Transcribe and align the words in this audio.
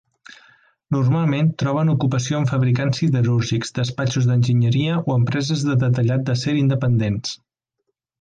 Normalment 0.93 1.49
troben 1.63 1.91
ocupació 1.91 2.39
en 2.43 2.47
fabricants 2.51 3.01
siderúrgics, 3.03 3.73
despatxos 3.79 4.29
d'enginyeria 4.31 4.97
o 5.03 5.19
empreses 5.21 5.67
de 5.69 5.77
detallat 5.85 6.25
d'acer 6.31 6.57
independents. 6.63 7.37